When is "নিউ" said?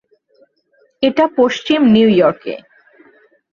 1.93-2.07